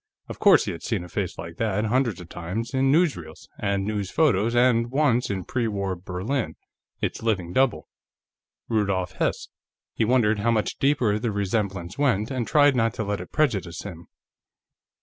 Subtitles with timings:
[0.27, 3.85] Of course he had seen a face like that hundreds of times, in newsreels and
[3.85, 6.55] news photos, and, once in pre war Berlin,
[7.01, 7.87] its living double.
[8.67, 9.49] Rudolf Hess.
[9.93, 13.83] He wondered how much deeper the resemblance went, and tried not to let it prejudice
[13.83, 14.07] him.